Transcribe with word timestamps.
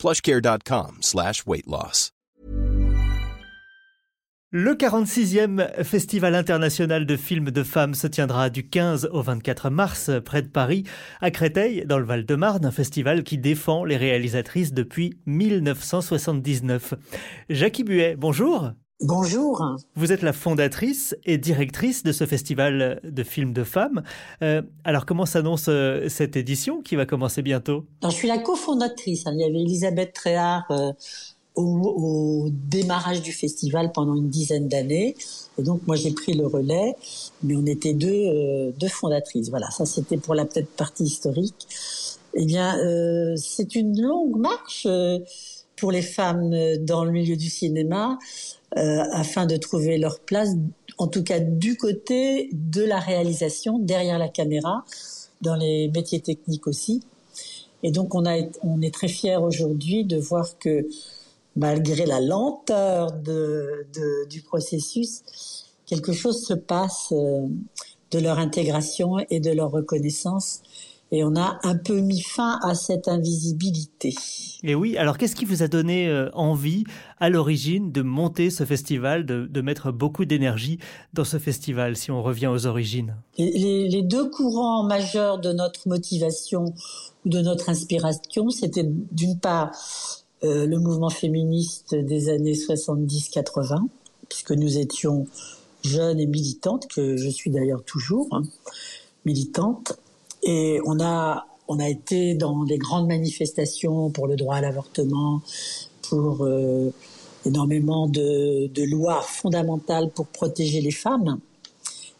plushcare.com 0.00 0.96
slash. 1.02 1.44
Le 4.50 4.74
46e 4.74 5.84
Festival 5.84 6.34
international 6.34 7.04
de 7.04 7.16
films 7.16 7.50
de 7.50 7.62
femmes 7.62 7.94
se 7.94 8.06
tiendra 8.06 8.48
du 8.48 8.66
15 8.66 9.10
au 9.12 9.20
24 9.20 9.68
mars 9.68 10.10
près 10.24 10.40
de 10.40 10.48
Paris, 10.48 10.84
à 11.20 11.30
Créteil, 11.30 11.84
dans 11.86 11.98
le 11.98 12.06
Val-de-Marne, 12.06 12.64
un 12.64 12.70
festival 12.70 13.22
qui 13.24 13.36
défend 13.36 13.84
les 13.84 13.98
réalisatrices 13.98 14.72
depuis 14.72 15.20
1979. 15.26 16.94
Jackie 17.50 17.84
Buet, 17.84 18.16
bonjour. 18.16 18.72
Bonjour. 19.02 19.64
Vous 19.96 20.12
êtes 20.12 20.20
la 20.20 20.34
fondatrice 20.34 21.16
et 21.24 21.38
directrice 21.38 22.02
de 22.02 22.12
ce 22.12 22.26
festival 22.26 23.00
de 23.02 23.22
films 23.22 23.54
de 23.54 23.64
femmes. 23.64 24.02
Euh, 24.42 24.60
alors 24.84 25.06
comment 25.06 25.24
s'annonce 25.24 25.68
euh, 25.68 26.10
cette 26.10 26.36
édition 26.36 26.82
qui 26.82 26.96
va 26.96 27.06
commencer 27.06 27.40
bientôt? 27.40 27.86
Je 28.02 28.10
suis 28.10 28.28
la 28.28 28.36
cofondatrice. 28.36 29.26
Hein. 29.26 29.32
Il 29.32 29.40
y 29.40 29.44
avait 29.44 29.62
Elisabeth 29.62 30.12
Tréhard 30.12 30.66
euh, 30.70 30.92
au, 31.54 32.50
démarrage 32.50 33.22
du 33.22 33.32
festival 33.32 33.90
pendant 33.92 34.14
une 34.16 34.28
dizaine 34.28 34.68
d'années. 34.68 35.16
Et 35.56 35.62
donc 35.62 35.80
moi 35.86 35.96
j'ai 35.96 36.10
pris 36.10 36.34
le 36.34 36.46
relais, 36.46 36.94
mais 37.42 37.56
on 37.56 37.64
était 37.64 37.94
deux, 37.94 38.70
deux 38.78 38.88
fondatrices. 38.88 39.48
Voilà, 39.48 39.70
ça 39.70 39.86
c'était 39.86 40.18
pour 40.18 40.34
la 40.34 40.44
petite 40.44 40.76
partie 40.76 41.04
historique. 41.04 41.66
Eh 42.34 42.44
bien, 42.44 42.76
c'est 43.36 43.74
une 43.74 44.00
longue 44.00 44.38
marche 44.38 44.86
pour 45.76 45.90
les 45.90 46.02
femmes 46.02 46.54
dans 46.80 47.04
le 47.04 47.10
milieu 47.10 47.36
du 47.36 47.48
cinéma. 47.48 48.18
Euh, 48.78 49.02
afin 49.10 49.46
de 49.46 49.56
trouver 49.56 49.98
leur 49.98 50.20
place, 50.20 50.50
en 50.96 51.08
tout 51.08 51.24
cas 51.24 51.40
du 51.40 51.76
côté 51.76 52.50
de 52.52 52.84
la 52.84 53.00
réalisation, 53.00 53.80
derrière 53.80 54.16
la 54.16 54.28
caméra, 54.28 54.84
dans 55.40 55.56
les 55.56 55.88
métiers 55.88 56.20
techniques 56.20 56.68
aussi. 56.68 57.02
Et 57.82 57.90
donc 57.90 58.14
on, 58.14 58.24
a, 58.26 58.36
on 58.62 58.80
est 58.80 58.94
très 58.94 59.08
fiers 59.08 59.38
aujourd'hui 59.38 60.04
de 60.04 60.18
voir 60.18 60.56
que 60.60 60.86
malgré 61.56 62.06
la 62.06 62.20
lenteur 62.20 63.10
de, 63.10 63.86
de, 63.92 64.28
du 64.28 64.40
processus, 64.40 65.22
quelque 65.84 66.12
chose 66.12 66.46
se 66.46 66.54
passe 66.54 67.08
euh, 67.10 67.48
de 68.12 68.18
leur 68.20 68.38
intégration 68.38 69.18
et 69.30 69.40
de 69.40 69.50
leur 69.50 69.72
reconnaissance 69.72 70.62
et 71.12 71.24
on 71.24 71.34
a 71.36 71.58
un 71.64 71.76
peu 71.76 72.00
mis 72.00 72.22
fin 72.22 72.58
à 72.62 72.74
cette 72.74 73.08
invisibilité. 73.08 74.14
Et 74.62 74.74
oui, 74.74 74.96
alors 74.96 75.18
qu'est-ce 75.18 75.34
qui 75.34 75.44
vous 75.44 75.62
a 75.62 75.68
donné 75.68 76.08
euh, 76.08 76.30
envie 76.34 76.84
à 77.18 77.30
l'origine 77.30 77.90
de 77.90 78.02
monter 78.02 78.50
ce 78.50 78.64
festival, 78.64 79.26
de, 79.26 79.60
mettre 79.60 79.92
beaucoup 79.92 80.24
d'énergie 80.24 80.78
dans 81.12 81.24
ce 81.24 81.38
festival, 81.38 81.96
si 81.96 82.10
on 82.10 82.22
revient 82.22 82.46
aux 82.46 82.66
origines? 82.66 83.16
Les, 83.38 84.02
deux 84.02 84.30
courants 84.30 84.84
majeurs 84.84 85.38
de 85.38 85.52
notre 85.52 85.88
motivation 85.88 86.74
ou 87.24 87.28
de 87.28 87.40
notre 87.40 87.68
inspiration, 87.68 88.48
c'était 88.50 88.86
d'une 88.86 89.38
part 89.38 89.72
euh, 90.44 90.66
le 90.66 90.78
mouvement 90.78 91.10
féministe 91.10 91.94
des 91.94 92.28
années 92.28 92.54
70-80, 92.54 93.86
puisque 94.28 94.52
nous 94.52 94.78
étions 94.78 95.26
jeunes 95.84 96.20
et 96.20 96.26
militantes, 96.26 96.86
que 96.88 97.16
je 97.16 97.28
suis 97.28 97.50
d'ailleurs 97.50 97.82
toujours 97.82 98.28
hein, 98.32 98.42
militante, 99.24 99.98
et 100.42 100.80
on 100.84 101.00
a, 101.00 101.46
on 101.68 101.78
a 101.78 101.88
été 101.88 102.34
dans 102.34 102.64
des 102.64 102.78
grandes 102.78 103.06
manifestations 103.06 104.10
pour 104.10 104.26
le 104.26 104.36
droit 104.36 104.56
à 104.56 104.60
l'avortement, 104.60 105.42
pour 106.02 106.44
euh, 106.44 106.92
énormément 107.44 108.06
de, 108.08 108.66
de, 108.68 108.82
lois 108.82 109.22
fondamentales 109.22 110.10
pour 110.10 110.26
protéger 110.26 110.80
les 110.80 110.90
femmes 110.90 111.38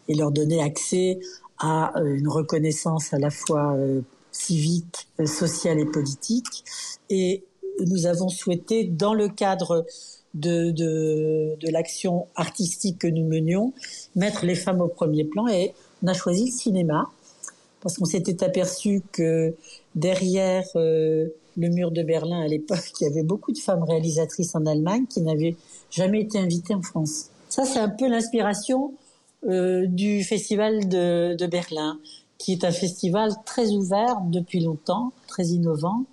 et 0.09 0.15
leur 0.15 0.31
donner 0.31 0.63
accès 0.63 1.19
à 1.59 1.99
euh, 1.99 2.15
une 2.15 2.29
reconnaissance 2.29 3.13
à 3.13 3.19
la 3.19 3.31
fois 3.31 3.75
euh, 3.75 4.01
civique, 4.33 5.09
sociale 5.27 5.79
et 5.81 5.85
politique. 5.85 6.65
Et 7.09 7.45
nous 7.87 8.07
avons 8.07 8.29
souhaité, 8.29 8.85
dans 8.85 9.15
le 9.15 9.29
cadre 9.29 9.87
de, 10.35 10.71
de, 10.71 11.57
de 11.61 11.71
l'action 11.71 12.27
artistique 12.37 12.99
que 12.99 13.09
nous 13.09 13.27
menions, 13.27 13.73
mettre 14.15 14.45
les 14.45 14.55
femmes 14.55 14.81
au 14.81 14.89
premier 14.89 15.25
plan 15.25 15.49
et 15.49 15.73
on 16.03 16.07
a 16.07 16.15
choisi 16.15 16.47
le 16.47 16.51
cinéma 16.51 17.11
parce 17.81 17.97
qu'on 17.97 18.05
s'était 18.05 18.45
aperçu 18.45 19.03
que 19.13 19.55
derrière 19.95 20.65
euh, 20.77 21.29
le 21.57 21.69
mur 21.69 21.91
de 21.91 22.03
Berlin 22.03 22.41
à 22.41 22.47
l'époque, 22.47 22.93
il 23.01 23.05
y 23.05 23.07
avait 23.07 23.23
beaucoup 23.23 23.53
de 23.53 23.59
femmes 23.59 23.83
réalisatrices 23.83 24.55
en 24.55 24.67
Allemagne 24.67 25.07
qui 25.09 25.21
n'avaient 25.23 25.57
jamais 25.91 26.21
été 26.21 26.39
invitées 26.39 26.75
en 26.75 26.83
France. 26.83 27.27
Ça, 27.49 27.65
c'est 27.65 27.79
un 27.79 27.89
peu 27.89 28.09
l'inspiration 28.09 28.93
euh, 29.47 29.87
du 29.87 30.23
festival 30.23 30.89
de, 30.89 31.47
Berlin, 31.47 31.99
qui 32.39 32.53
est 32.53 32.65
un 32.65 32.71
festival 32.71 33.33
très 33.45 33.71
ouvert 33.71 34.21
depuis 34.27 34.61
longtemps, 34.61 35.13
très 35.27 35.47
innovant, 35.47 36.05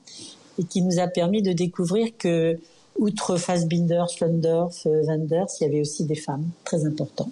et 0.60 0.64
qui 0.64 0.82
nous 0.82 1.00
a 1.00 1.08
permis 1.08 1.42
de 1.42 1.52
découvrir 1.52 2.18
que, 2.18 2.58
outre 2.98 3.38
Fassbinder, 3.38 4.06
Schlendorf, 4.10 4.86
Wenders, 4.86 5.46
il 5.60 5.64
y 5.64 5.68
avait 5.68 5.82
aussi 5.82 6.06
des 6.06 6.16
femmes 6.16 6.50
très 6.64 6.86
importantes. 6.86 7.32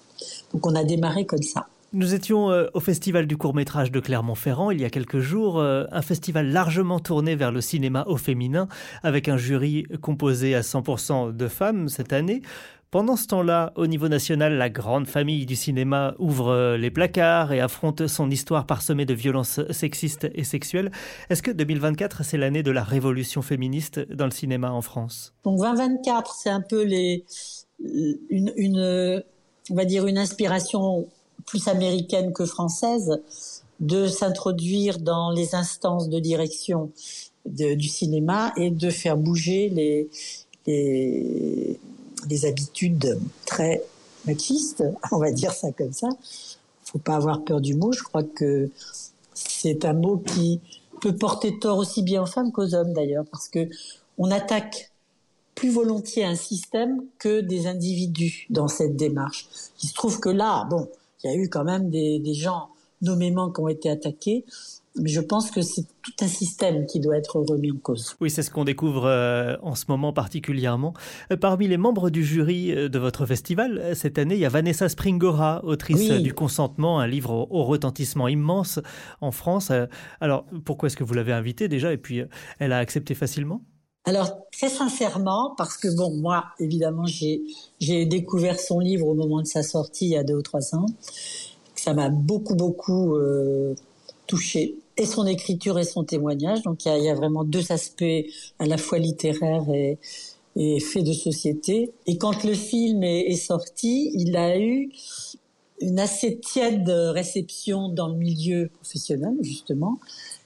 Donc 0.53 0.67
on 0.67 0.75
a 0.75 0.83
démarré 0.83 1.25
comme 1.25 1.41
ça. 1.41 1.67
Nous 1.95 2.13
étions 2.13 2.51
euh, 2.51 2.67
au 2.73 2.81
Festival 2.81 3.25
du 3.25 3.37
court 3.37 3.55
métrage 3.55 3.89
de 3.89 4.01
Clermont-Ferrand 4.01 4.69
il 4.69 4.81
y 4.81 4.83
a 4.83 4.89
quelques 4.89 5.19
jours, 5.19 5.59
euh, 5.59 5.85
un 5.93 6.01
festival 6.01 6.51
largement 6.51 6.99
tourné 6.99 7.37
vers 7.37 7.53
le 7.53 7.61
cinéma 7.61 8.03
au 8.09 8.17
féminin, 8.17 8.67
avec 9.01 9.29
un 9.29 9.37
jury 9.37 9.85
composé 10.01 10.55
à 10.55 10.59
100% 10.59 11.33
de 11.33 11.47
femmes 11.47 11.87
cette 11.87 12.11
année. 12.11 12.41
Pendant 12.91 13.15
ce 13.15 13.27
temps-là, 13.27 13.71
au 13.77 13.87
niveau 13.87 14.09
national, 14.09 14.57
la 14.57 14.69
grande 14.69 15.07
famille 15.07 15.45
du 15.45 15.55
cinéma 15.55 16.15
ouvre 16.19 16.49
euh, 16.49 16.75
les 16.75 16.91
placards 16.91 17.53
et 17.53 17.61
affronte 17.61 18.07
son 18.07 18.29
histoire 18.29 18.65
parsemée 18.65 19.05
de 19.05 19.13
violences 19.13 19.61
sexistes 19.71 20.27
et 20.35 20.43
sexuelles. 20.43 20.91
Est-ce 21.29 21.41
que 21.41 21.51
2024, 21.51 22.25
c'est 22.25 22.37
l'année 22.37 22.61
de 22.61 22.71
la 22.71 22.83
révolution 22.83 23.41
féministe 23.41 24.01
dans 24.11 24.25
le 24.25 24.31
cinéma 24.31 24.69
en 24.69 24.81
France? 24.81 25.33
Donc 25.45 25.61
2024, 25.61 26.35
c'est 26.35 26.49
un 26.49 26.59
peu 26.59 26.85
une, 27.79 29.23
on 29.69 29.75
va 29.75 29.85
dire 29.85 30.05
une 30.07 30.17
inspiration 30.17 31.07
plus 31.45 31.67
américaine 31.67 32.33
que 32.33 32.45
française, 32.45 33.21
de 33.79 34.07
s'introduire 34.07 34.99
dans 34.99 35.31
les 35.31 35.55
instances 35.55 36.09
de 36.09 36.19
direction 36.19 36.91
du 37.45 37.87
cinéma 37.87 38.53
et 38.57 38.71
de 38.71 38.89
faire 38.89 39.17
bouger 39.17 39.69
les, 39.69 40.09
les, 40.67 42.45
habitudes 42.45 43.19
très 43.45 43.83
machistes, 44.25 44.83
on 45.11 45.17
va 45.17 45.31
dire 45.31 45.51
ça 45.51 45.71
comme 45.71 45.93
ça. 45.93 46.09
Faut 46.83 46.99
pas 46.99 47.15
avoir 47.15 47.43
peur 47.43 47.61
du 47.61 47.75
mot. 47.75 47.91
Je 47.91 48.03
crois 48.03 48.23
que 48.23 48.69
c'est 49.33 49.85
un 49.85 49.93
mot 49.93 50.17
qui 50.17 50.59
peut 51.01 51.15
porter 51.15 51.59
tort 51.59 51.77
aussi 51.77 52.01
bien 52.01 52.23
aux 52.23 52.27
femmes 52.27 52.51
qu'aux 52.51 52.73
hommes 52.73 52.93
d'ailleurs, 52.93 53.25
parce 53.31 53.49
que 53.49 53.67
on 54.17 54.31
attaque 54.31 54.91
plus 55.55 55.69
volontiers 55.69 56.25
un 56.25 56.35
système 56.35 57.03
que 57.17 57.41
des 57.41 57.67
individus 57.67 58.45
dans 58.49 58.67
cette 58.67 58.95
démarche. 58.95 59.47
Il 59.83 59.89
se 59.89 59.93
trouve 59.93 60.19
que 60.19 60.29
là, 60.29 60.65
bon, 60.69 60.89
il 61.25 61.31
y 61.31 61.33
a 61.33 61.37
eu 61.37 61.49
quand 61.49 61.63
même 61.63 61.89
des, 61.89 62.33
gens 62.33 62.69
nommément 63.01 63.51
qui 63.51 63.61
ont 63.61 63.67
été 63.67 63.89
attaqués. 63.89 64.45
Mais 64.97 65.09
je 65.09 65.19
pense 65.19 65.51
que 65.51 65.61
c'est 65.61 65.85
tout 66.03 66.13
un 66.21 66.27
système 66.27 66.85
qui 66.85 67.01
doit 67.01 67.17
être 67.17 67.41
remis 67.41 67.69
en 67.69 67.75
cause. 67.75 68.15
Oui, 68.21 68.29
c'est 68.29 68.43
ce 68.43 68.49
qu'on 68.49 68.63
découvre 68.63 69.05
euh, 69.05 69.57
en 69.61 69.75
ce 69.75 69.85
moment 69.89 70.13
particulièrement. 70.13 70.93
Euh, 71.33 71.35
parmi 71.35 71.67
les 71.67 71.75
membres 71.75 72.09
du 72.09 72.23
jury 72.23 72.71
euh, 72.71 72.87
de 72.87 72.97
votre 72.97 73.25
festival, 73.25 73.93
cette 73.93 74.17
année, 74.17 74.35
il 74.35 74.39
y 74.39 74.45
a 74.45 74.49
Vanessa 74.49 74.87
Springora, 74.87 75.65
autrice 75.65 76.11
du 76.21 76.33
Consentement, 76.33 77.01
un 77.01 77.07
livre 77.07 77.31
au, 77.31 77.47
au, 77.49 77.63
retentissement 77.65 78.29
immense 78.29 78.79
en 79.19 79.31
France. 79.31 79.69
alors, 80.21 80.45
pourquoi 80.63 80.87
est-ce 80.87 80.95
que 80.95 81.03
vous 81.03 81.13
l'avez 81.13 81.33
invitée 81.33 81.67
déjà? 81.67 81.91
Et 81.91 81.97
puis, 81.97 82.21
elle 82.59 82.71
a 82.71 82.77
accepté 82.77 83.15
facilement? 83.15 83.61
Alors 84.05 84.37
très 84.51 84.69
sincèrement, 84.69 85.55
parce 85.57 85.77
que 85.77 85.87
bon, 85.95 86.11
moi 86.11 86.45
évidemment 86.59 87.05
j'ai 87.07 88.05
découvert 88.05 88.59
son 88.59 88.79
livre 88.79 89.07
au 89.07 89.15
moment 89.15 89.41
de 89.41 89.47
sa 89.47 89.63
sortie 89.63 90.05
il 90.05 90.11
y 90.11 90.17
a 90.17 90.23
deux 90.23 90.35
ou 90.35 90.41
trois 90.43 90.75
ans, 90.75 90.85
ça 91.75 91.93
m'a 91.93 92.09
beaucoup 92.09 92.55
beaucoup 92.55 93.15
euh, 93.15 93.73
touché 94.27 94.75
et 94.97 95.05
son 95.05 95.25
écriture 95.25 95.79
et 95.79 95.83
son 95.83 96.03
témoignage. 96.03 96.61
Donc 96.61 96.85
il 96.85 96.89
y 96.89 96.91
a, 96.91 96.97
y 96.99 97.09
a, 97.09 97.15
vraiment 97.15 97.43
deux 97.43 97.71
aspects 97.71 98.03
à 98.59 98.65
la 98.65 98.77
fois 98.77 98.99
littéraires 98.99 99.69
et 99.73 99.97
et 100.57 100.79
fait 100.79 101.03
de 101.03 101.11
société. 101.11 101.91
Et 102.07 102.17
quand 102.17 102.45
le 102.45 102.53
film 102.53 103.03
est, 103.03 103.31
est 103.31 103.35
sorti, 103.35 104.11
il 104.13 104.37
a 104.37 104.57
eu 104.57 104.89
une 105.81 105.99
assez 105.99 106.37
tiède 106.37 106.87
réception 106.87 107.89
dans 107.89 108.07
le 108.07 108.15
milieu 108.15 108.69
professionnel 108.69 109.33
justement, 109.41 109.99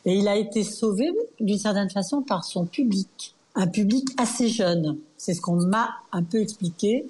et 0.06 0.16
il 0.16 0.28
a 0.28 0.38
été 0.38 0.64
sauvé 0.64 1.12
d'une 1.40 1.60
certaine 1.60 1.90
façon 1.90 2.24
par 2.24 2.46
son 2.46 2.66
public 2.66 3.36
un 3.56 3.68
public 3.68 4.08
assez 4.18 4.48
jeune. 4.48 4.98
C'est 5.18 5.34
ce 5.34 5.42
qu'on 5.42 5.56
m'a 5.56 5.90
un 6.12 6.24
peu 6.24 6.42
expliqué. 6.42 7.06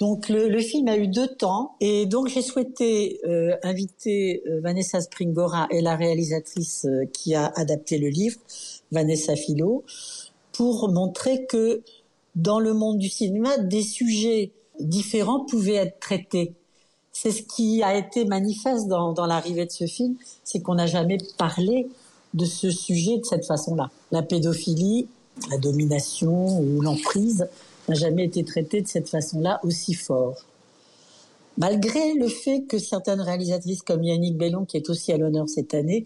Donc 0.00 0.30
le, 0.30 0.58
film 0.60 0.88
a 0.88 0.96
eu 0.96 1.08
deux 1.08 1.28
temps 1.28 1.74
et 1.78 2.06
donc 2.06 2.28
j'ai 2.28 2.40
souhaité 2.40 3.20
euh, 3.26 3.54
inviter 3.62 4.42
euh, 4.46 4.58
Vanessa 4.62 4.98
Springora 5.02 5.66
et 5.70 5.82
la 5.82 5.94
réalisatrice 5.94 6.86
euh, 6.86 7.04
qui 7.12 7.34
a 7.34 7.52
adapté 7.54 7.98
le 7.98 8.08
livre, 8.08 8.38
Vanessa 8.92 9.36
Philo, 9.36 9.84
pour 10.52 10.90
montrer 10.90 11.44
que 11.44 11.82
dans 12.34 12.60
le 12.60 12.72
monde 12.72 12.96
du 12.96 13.10
cinéma, 13.10 13.58
des 13.58 13.82
sujets 13.82 14.52
différents 14.78 15.44
pouvaient 15.44 15.74
être 15.74 16.00
traités. 16.00 16.54
C'est 17.12 17.32
ce 17.32 17.42
qui 17.42 17.82
a 17.82 17.94
été 17.94 18.24
manifeste 18.24 18.88
dans, 18.88 19.12
dans 19.12 19.26
l'arrivée 19.26 19.66
de 19.66 19.70
ce 19.70 19.86
film, 19.86 20.14
c'est 20.44 20.62
qu'on 20.62 20.76
n'a 20.76 20.86
jamais 20.86 21.18
parlé 21.36 21.88
de 22.32 22.46
ce 22.46 22.70
sujet 22.70 23.18
de 23.18 23.24
cette 23.24 23.44
façon-là. 23.44 23.90
La 24.12 24.22
pédophilie, 24.22 25.08
la 25.50 25.58
domination 25.58 26.60
ou 26.60 26.80
l'emprise 26.80 27.46
n'a 27.88 27.94
jamais 27.94 28.24
été 28.24 28.44
traité 28.44 28.82
de 28.82 28.88
cette 28.88 29.08
façon-là 29.08 29.60
aussi 29.64 29.94
fort. 29.94 30.44
Malgré 31.58 32.14
le 32.14 32.28
fait 32.28 32.62
que 32.62 32.78
certaines 32.78 33.20
réalisatrices 33.20 33.82
comme 33.82 34.02
Yannick 34.02 34.36
Bellon, 34.36 34.64
qui 34.64 34.76
est 34.76 34.88
aussi 34.88 35.12
à 35.12 35.18
l'honneur 35.18 35.48
cette 35.48 35.74
année, 35.74 36.04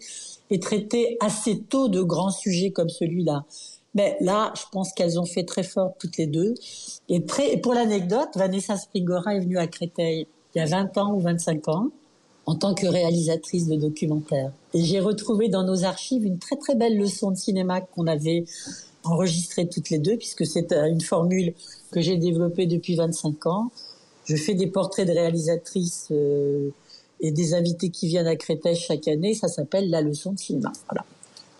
aient 0.50 0.58
traité 0.58 1.16
assez 1.20 1.58
tôt 1.58 1.88
de 1.88 2.02
grands 2.02 2.30
sujets 2.30 2.70
comme 2.70 2.88
celui-là. 2.88 3.44
Mais 3.94 4.16
là, 4.20 4.52
je 4.56 4.62
pense 4.72 4.92
qu'elles 4.92 5.20
ont 5.20 5.26
fait 5.26 5.44
très 5.44 5.62
fort 5.62 5.92
toutes 5.98 6.16
les 6.16 6.26
deux. 6.26 6.54
Et, 7.08 7.20
pour 7.20 7.74
l'anecdote, 7.74 8.30
Vanessa 8.34 8.76
Springora 8.76 9.36
est 9.36 9.40
venue 9.40 9.58
à 9.58 9.66
Créteil 9.66 10.26
il 10.54 10.58
y 10.58 10.62
a 10.62 10.66
20 10.66 10.98
ans 10.98 11.14
ou 11.14 11.20
25 11.20 11.68
ans 11.68 11.88
en 12.46 12.54
tant 12.54 12.74
que 12.74 12.86
réalisatrice 12.86 13.68
de 13.68 13.76
documentaires. 13.76 14.52
Et 14.74 14.82
j'ai 14.82 15.00
retrouvé 15.00 15.48
dans 15.48 15.62
nos 15.62 15.84
archives 15.84 16.26
une 16.26 16.38
très 16.38 16.56
très 16.56 16.74
belle 16.74 16.98
leçon 16.98 17.30
de 17.30 17.36
cinéma 17.36 17.80
qu'on 17.80 18.06
avait 18.06 18.44
enregistrer 19.04 19.68
toutes 19.68 19.90
les 19.90 19.98
deux, 19.98 20.16
puisque 20.16 20.46
c'est 20.46 20.72
euh, 20.72 20.86
une 20.86 21.00
formule 21.00 21.54
que 21.90 22.00
j'ai 22.00 22.16
développée 22.16 22.66
depuis 22.66 22.96
25 22.96 23.46
ans. 23.46 23.70
Je 24.24 24.36
fais 24.36 24.54
des 24.54 24.66
portraits 24.66 25.06
de 25.06 25.12
réalisatrices 25.12 26.08
euh, 26.10 26.70
et 27.20 27.30
des 27.30 27.54
invités 27.54 27.90
qui 27.90 28.08
viennent 28.08 28.26
à 28.26 28.36
Créteil 28.36 28.76
chaque 28.76 29.06
année. 29.08 29.34
Ça 29.34 29.48
s'appelle 29.48 29.90
la 29.90 30.00
leçon 30.00 30.32
de 30.32 30.38
cinéma. 30.38 30.72
Voilà. 30.88 31.04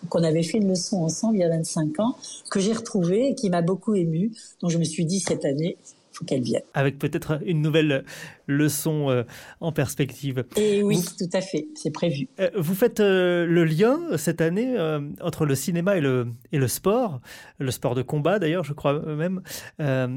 Donc 0.03 0.15
on 0.15 0.23
avait 0.23 0.43
fait 0.43 0.59
une 0.59 0.69
leçon 0.69 0.99
ensemble 0.99 1.37
il 1.37 1.41
y 1.41 1.45
a 1.45 1.49
25 1.49 2.01
ans 2.01 2.17
que 2.51 2.61
j'ai 2.61 2.73
retrouvée 2.73 3.29
et 3.29 3.35
qui 3.35 3.49
m'a 3.49 3.63
beaucoup 3.63 3.95
émue. 3.95 4.33
Donc 4.61 4.71
je 4.71 4.79
me 4.79 4.85
suis 4.85 5.07
dit 5.07 5.21
cette 5.21 5.45
année, 5.45 5.79
faut 6.15 6.25
qu'elle 6.25 6.43
vienne. 6.43 6.63
Avec 6.75 6.99
peut-être 6.99 7.41
une 7.45 7.61
nouvelle 7.61 8.05
leçon 8.47 9.11
euh, 9.11 9.25
en 9.61 9.73
perspective. 9.73 10.45
Et 10.57 10.83
oui, 10.83 11.03
tout 11.19 11.29
à 11.33 11.41
fait, 11.41 11.67
c'est 11.75 11.91
prévu. 11.91 12.29
Euh, 12.39 12.51
vous 12.57 12.75
faites 12.75 13.01
euh, 13.01 13.45
le 13.47 13.65
lien 13.65 13.99
cette 14.17 14.41
année 14.41 14.75
entre 15.21 15.45
le 15.45 15.55
cinéma 15.55 15.97
et 15.97 16.01
le, 16.01 16.29
et 16.53 16.59
le 16.59 16.69
sport, 16.69 17.21
le 17.59 17.71
sport 17.71 17.95
de 17.95 18.03
combat 18.03 18.39
d'ailleurs, 18.39 18.65
je 18.65 18.73
crois 18.73 19.01
même. 19.01 19.43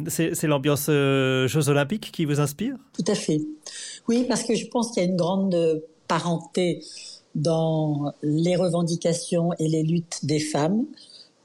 c'est 0.08 0.48
l'ambiance 0.48 0.88
Jeux 0.88 1.70
olympiques 1.70 2.12
qui 2.12 2.26
vous 2.26 2.40
inspire? 2.40 2.76
Tout 2.94 3.12
à 3.12 3.16
fait. 3.16 3.42
Oui, 4.08 4.26
parce 4.28 4.44
que 4.44 4.56
je 4.56 4.68
pense 4.68 4.92
qu'il 4.92 5.04
y 5.04 5.06
a 5.06 5.10
une 5.10 5.18
grande 5.18 5.84
parenté 6.08 6.82
dans 7.36 8.14
les 8.24 8.56
revendications 8.56 9.52
et 9.60 9.68
les 9.68 9.84
luttes 9.84 10.20
des 10.24 10.40
femmes 10.40 10.86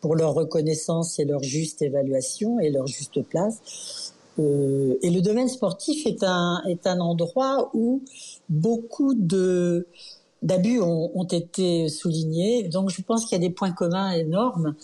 pour 0.01 0.17
leur 0.17 0.35
reconnaissance 0.35 1.19
et 1.19 1.25
leur 1.25 1.43
juste 1.43 1.81
évaluation 1.81 2.59
et 2.61 2.71
leur 2.71 2.87
juste 2.87 3.23
place. 3.23 4.12
Euh, 4.39 4.97
et 5.03 5.11
le 5.11 5.21
domaine 5.21 5.49
sportif 5.49 6.07
est 6.07 6.23
un, 6.23 6.63
est 6.67 6.87
un 6.87 7.01
endroit 7.01 7.71
où 7.75 8.03
beaucoup 8.49 9.15
de 9.15 9.87
d'abus 10.43 10.81
ont, 10.81 11.25
été 11.31 11.89
soulignés. 11.89 12.65
Donc 12.65 12.91
je 12.91 13.01
pense 13.01 13.25
qu'il 13.25 13.41
y 13.41 13.41
a 13.41 13.47
des 13.47 13.55
points 13.55 13.71
communs 13.71 14.11
énormes. 14.11 14.75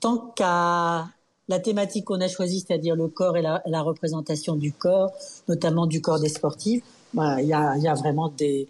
Tant 0.00 0.18
qu'à 0.36 1.08
la 1.48 1.58
thématique 1.60 2.04
qu'on 2.04 2.20
a 2.20 2.28
choisie, 2.28 2.60
c'est-à-dire 2.66 2.94
le 2.94 3.08
corps 3.08 3.38
et 3.38 3.42
la, 3.42 3.82
représentation 3.82 4.54
du 4.54 4.72
corps, 4.72 5.12
notamment 5.48 5.86
du 5.86 6.02
corps 6.02 6.20
des 6.20 6.28
sportifs, 6.28 6.82
bah, 7.14 7.40
il, 7.40 7.48
y 7.48 7.54
a, 7.54 7.74
il 7.78 7.84
y 7.84 7.88
a 7.88 7.94
vraiment 7.94 8.28
des, 8.28 8.68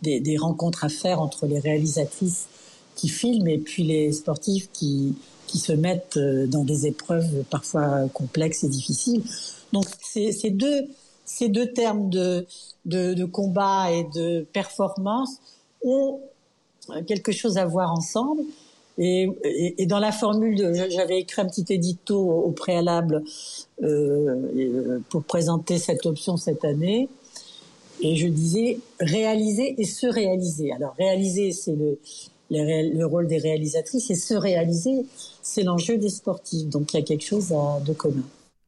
des, 0.00 0.20
des 0.20 0.38
rencontres 0.38 0.84
à 0.84 0.88
faire 0.88 1.20
entre 1.20 1.46
les 1.46 1.58
réalisatrices 1.58 2.46
qui 2.96 3.08
filment 3.08 3.48
et 3.48 3.58
puis 3.58 3.82
les 3.82 4.12
sportifs 4.12 4.70
qui, 4.72 5.14
qui 5.46 5.58
se 5.58 5.72
mettent 5.72 6.16
euh, 6.16 6.46
dans 6.46 6.64
des 6.64 6.86
épreuves 6.86 7.44
parfois 7.50 8.08
complexes 8.12 8.64
et 8.64 8.68
difficiles. 8.68 9.22
Donc 9.72 9.86
ces 10.02 10.50
deux, 10.50 10.86
ces 11.24 11.48
deux 11.48 11.72
termes 11.72 12.10
de, 12.10 12.46
de, 12.84 13.24
combat 13.24 13.90
et 13.90 14.04
de 14.14 14.46
performance 14.52 15.38
ont 15.82 16.20
quelque 17.06 17.32
chose 17.32 17.58
à 17.58 17.64
voir 17.64 17.92
ensemble. 17.92 18.42
Et 18.96 19.86
dans 19.86 19.98
la 19.98 20.12
formule, 20.12 20.72
j'avais 20.90 21.18
écrit 21.18 21.42
un 21.42 21.46
petit 21.46 21.64
édito 21.70 22.16
au, 22.16 22.52
préalable 22.52 23.24
euh, 23.82 25.00
pour 25.08 25.24
présenter 25.24 25.78
cette 25.78 26.06
option 26.06 26.36
cette 26.36 26.64
année. 26.64 27.08
Et 28.00 28.14
je 28.14 28.28
disais 28.28 28.78
réaliser 29.00 29.74
et 29.78 29.84
se 29.84 30.06
réaliser. 30.06 30.70
Alors 30.72 30.94
réaliser, 30.96 31.50
c'est 31.50 31.74
le, 31.74 31.98
le 32.54 33.04
rôle 33.04 33.26
des 33.26 33.38
réalisatrices 33.38 34.10
et 34.10 34.14
se 34.14 34.34
réaliser, 34.34 35.06
c'est 35.42 35.62
l'enjeu 35.62 35.98
des 35.98 36.10
sportifs. 36.10 36.68
Donc 36.68 36.92
il 36.92 36.98
y 36.98 37.00
a 37.00 37.04
quelque 37.04 37.24
chose 37.24 37.54
de 37.84 37.92
commun. 37.92 38.24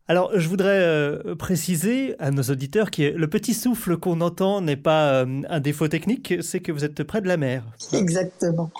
Alors, 0.09 0.31
je 0.39 0.49
voudrais 0.49 0.79
euh, 0.83 1.35
préciser 1.35 2.15
à 2.21 2.31
nos 2.31 2.43
auditeurs 2.43 2.93
que 2.93 3.03
le 3.03 3.29
petit 3.29 3.55
souffle 3.55 3.97
qu'on 3.97 4.21
entend 4.21 4.61
n'est 4.61 4.77
pas 4.77 5.25
euh, 5.25 5.43
un 5.49 5.59
défaut 5.59 5.89
technique, 5.89 6.35
c'est 6.43 6.61
que 6.61 6.71
vous 6.71 6.85
êtes 6.85 7.03
près 7.03 7.21
de 7.21 7.27
la 7.27 7.37
mer. 7.37 7.65
Exactement. 7.93 8.71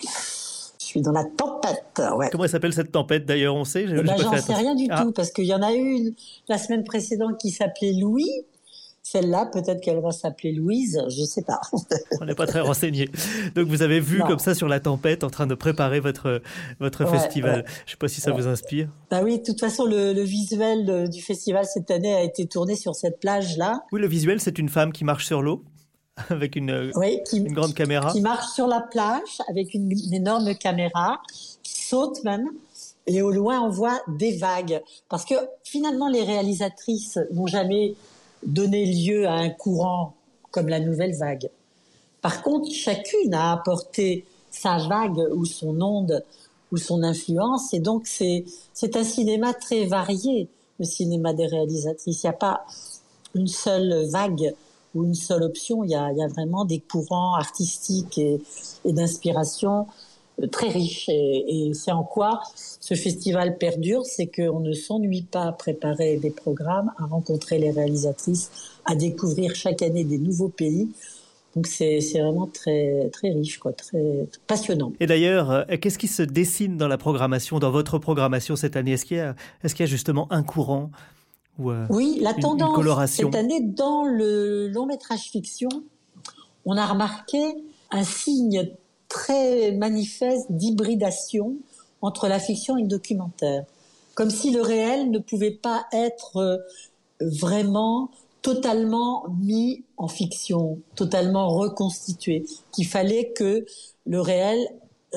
Je 0.79 0.85
suis 0.85 1.01
dans 1.01 1.11
la 1.11 1.25
tempête. 1.25 2.01
Ouais. 2.17 2.29
Comment 2.31 2.47
s'appelle 2.47 2.73
cette 2.73 2.93
tempête 2.93 3.27
d'ailleurs 3.27 3.57
On 3.57 3.65
sait? 3.65 3.89
Je, 3.89 3.97
eh 3.97 4.03
ben, 4.03 4.15
J'en 4.17 4.37
sais 4.41 4.55
rien 4.55 4.77
du 4.77 4.87
ah. 4.89 5.03
tout 5.03 5.11
parce 5.11 5.33
qu'il 5.33 5.47
y 5.47 5.55
en 5.55 5.63
a 5.63 5.73
eu 5.73 5.97
une 5.97 6.15
la 6.49 6.59
semaine 6.59 6.85
précédente 6.85 7.39
qui 7.41 7.51
s'appelait 7.51 7.95
Louis 7.95 8.31
celle-là, 9.07 9.47
peut-être 9.47 9.81
qu'elle 9.81 10.01
va 10.01 10.11
s'appeler 10.11 10.51
Louise, 10.51 11.01
je 11.09 11.21
ne 11.21 11.27
sais 11.27 11.43
pas. 11.43 11.61
On 12.21 12.25
n'est 12.25 12.35
pas 12.35 12.49
très 12.49 12.59
renseigné. 12.59 13.09
Donc 13.55 13.69
vous 13.69 13.83
avez 13.83 14.01
vu 14.01 14.21
comme 14.27 14.41
ça 14.41 14.53
sur 14.53 14.67
la 14.67 14.81
tempête 14.81 15.23
en 15.23 15.31
train 15.31 15.47
de 15.47 15.55
préparer 15.55 16.01
votre 16.01 16.43
votre 16.81 17.07
festival. 17.07 17.65
Je 17.67 17.83
ne 17.85 17.91
sais 17.91 17.97
pas 17.99 18.09
si 18.09 18.21
ça 18.21 18.33
vous 18.33 18.49
inspire. 18.49 18.89
Bah 19.13 19.21
oui, 19.23 19.39
de 19.39 19.45
toute 19.45 19.61
façon 19.61 19.85
le, 19.85 20.21
visuel 20.23 21.09
du 21.09 21.23
festival 21.23 21.67
cette 21.67 21.91
année 21.93 22.15
a 22.15 22.23
été 22.23 22.47
tourné 22.47 22.75
sur 22.75 22.97
cette 22.97 23.21
plage 23.21 23.57
là. 23.57 23.85
Oui, 23.93 24.01
le 24.01 24.09
visuel 24.09 24.41
c'est 24.41 24.59
une 24.59 24.69
femme 24.69 24.93
qui 24.93 25.05
marche 25.05 25.27
sur 25.27 25.41
l'eau 25.41 25.63
avec 26.31 26.57
une, 26.57 26.91
une 27.33 27.53
grande 27.53 27.75
caméra. 27.75 28.11
Qui 28.11 28.23
marche 28.23 28.49
sur 28.55 28.67
la 28.67 28.81
plage 28.81 29.41
avec 29.49 29.73
une, 29.75 29.93
une 29.93 30.15
énorme 30.15 30.53
caméra, 30.57 31.21
qui 31.63 31.81
saute 31.85 32.25
même. 32.25 32.49
Et 33.07 33.23
au 33.23 33.31
loin, 33.31 33.61
on 33.61 33.69
voit 33.69 34.01
des 34.09 34.37
vagues. 34.37 34.83
Parce 35.09 35.25
que 35.25 35.35
finalement, 35.63 36.09
les 36.09 36.25
réalisatrices 36.25 37.21
n'ont 37.33 37.47
jamais 37.47 37.95
donner 38.47 38.87
lieu 38.87 39.27
à 39.27 39.35
un 39.35 39.51
courant 39.51 40.15
comme 40.51 40.69
la 40.69 40.81
nouvelle 40.81 41.15
vague. 41.15 41.51
Par 42.23 42.43
contre, 42.43 42.71
chacune 42.73 43.35
a 43.35 43.53
apporté 43.53 44.25
sa 44.51 44.79
vague 44.79 45.19
ou 45.35 45.45
son 45.45 45.81
onde 45.81 46.25
ou 46.73 46.79
son 46.79 47.03
influence, 47.03 47.73
et 47.75 47.79
donc 47.79 48.07
c'est 48.07 48.45
un 48.97 49.05
cinéma 49.05 49.55
très 49.55 49.85
varié, 49.85 50.49
le 50.81 50.85
cinéma 50.85 51.33
des 51.33 51.47
réalisatrices. 51.47 52.25
Il 52.25 52.27
n'y 52.27 52.31
a 52.31 52.39
pas 52.39 52.65
une 53.35 53.47
seule 53.47 54.09
vague 54.11 54.55
ou 54.95 55.05
une 55.05 55.15
seule 55.15 55.45
option. 55.45 55.85
Il 55.85 55.91
y 55.91 55.95
a, 55.95 56.11
il 56.11 56.19
y 56.19 56.23
a 56.23 56.29
vraiment 56.29 56.65
des 56.65 56.81
courants 56.81 57.35
artistiques 57.35 58.19
et, 58.19 58.41
et 58.85 58.93
d'inspiration 58.93 59.87
très 60.51 60.69
riche. 60.69 61.09
Et, 61.09 61.73
c'est 61.75 61.93
en 61.93 62.05
quoi 62.05 62.43
ce 62.55 62.95
festival 62.95 63.59
perdure, 63.59 64.05
c'est 64.05 64.27
qu'on 64.27 64.61
ne 64.61 64.73
s'ennuie 64.73 65.23
pas 65.23 65.45
à 65.45 65.53
préparer 65.53 66.17
des 66.17 66.31
programmes, 66.31 66.93
à 66.99 67.07
rencontrer 67.07 67.59
les 67.59 67.71
réalisatrices, 67.71 68.51
à 68.85 68.95
découvrir 68.95 69.55
chaque 69.55 69.83
année 69.83 70.05
des 70.05 70.19
nouveaux 70.19 70.49
pays. 70.49 70.89
Donc 71.55 71.67
c'est 71.67 72.01
vraiment 72.13 72.47
très 72.47 73.09
très 73.15 73.31
riche, 73.31 73.59
quoi, 73.59 73.73
très, 73.73 74.29
passionnant. 74.47 74.93
Et 75.01 75.07
d'ailleurs, 75.07 75.51
euh, 75.51 75.65
qu'est-ce 75.81 75.97
qui 75.97 76.07
se 76.07 76.23
dessine 76.23 76.77
dans 76.77 76.89
la 76.89 76.99
programmation, 76.99 77.59
dans 77.59 77.71
votre 77.71 77.99
programmation 77.99 78.57
cette 78.57 78.77
année? 78.77 78.93
Est-ce 78.93 79.07
qu'il 79.07 79.17
y 79.17 79.21
a 79.21 79.35
y 79.65 79.87
justement 79.87 80.31
un 80.31 80.43
courant 80.43 80.91
ou 81.59 81.71
euh, 81.71 81.87
Oui, 81.89 82.19
la 82.21 82.35
tendance 82.35 83.11
cette 83.11 83.35
année 83.35 83.63
dans 83.63 84.05
le 84.05 84.69
long 84.69 84.85
métrage 84.85 85.31
fiction, 85.33 85.71
on 86.67 86.77
a 86.77 86.85
remarqué 86.85 87.39
un 87.91 88.05
signe 88.05 88.71
très 89.17 89.73
manifeste 89.73 90.47
d'hybridation 90.51 91.57
entre 92.03 92.29
la 92.29 92.39
fiction 92.39 92.77
et 92.77 92.83
le 92.83 92.89
documentaire. 92.89 93.65
Comme 94.15 94.29
si 94.29 94.51
le 94.51 94.61
réel 94.61 95.11
ne 95.11 95.19
pouvait 95.19 95.59
pas 95.69 95.87
être 95.93 96.37
euh, 96.37 96.59
vraiment 97.21 98.11
totalement 98.43 99.25
mis 99.41 99.85
en 99.97 100.09
fiction, 100.09 100.79
totalement 100.95 101.49
reconstitué, 101.49 102.45
qu'il 102.73 102.87
fallait 102.87 103.33
que 103.33 103.65
le 104.05 104.21
réel 104.21 104.59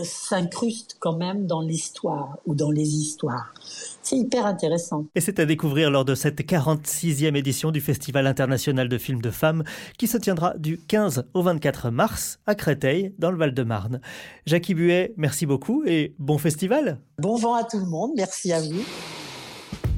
s'incruste 0.04 0.98
quand 1.00 1.18
même 1.18 1.46
dans 1.46 1.62
l'histoire 1.62 2.38
ou 2.46 2.56
dans 2.56 2.72
les 2.72 2.88
histoires. 2.88 3.54
C'est 4.02 4.18
hyper 4.18 4.46
intéressant. 4.46 5.06
Et 5.16 5.22
c'est 5.22 5.40
à 5.40 5.46
découvrir 5.46 5.92
lors 5.92 6.06
de 6.06 6.16
cette 6.16 6.42
46e 6.42 7.36
édition 7.36 7.72
du 7.72 7.82
Festival 7.82 8.28
international 8.28 8.90
de 8.90 8.98
films 8.98 9.22
de 9.22 9.32
femmes 9.32 9.64
qui 9.98 10.08
se 10.08 10.18
tiendra 10.18 10.54
du 10.58 10.80
15 10.80 11.26
au 11.34 11.42
24 11.42 11.90
mars 11.90 12.40
à 12.48 12.56
Créteil, 12.56 13.14
dans 13.20 13.32
le 13.32 13.38
Val-de-Marne. 13.38 14.02
Jackie 14.46 14.74
Buet, 14.74 15.14
merci 15.18 15.46
beaucoup 15.46 15.84
et 15.86 16.16
bon 16.20 16.38
festival. 16.38 17.00
Bon 17.20 17.36
vent 17.36 17.56
à 17.56 17.64
tout 17.64 17.80
le 17.80 17.86
monde, 17.86 18.12
merci 18.16 18.52
à 18.52 18.62
vous. 18.62 18.84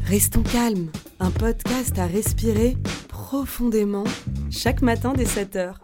Restons 0.06 0.44
calmes, 0.44 0.92
un 1.20 1.32
podcast 1.32 1.98
à 1.98 2.06
respirer 2.06 2.76
profondément 3.08 4.04
chaque 4.50 4.82
matin 4.82 5.14
dès 5.16 5.24
7h. 5.24 5.76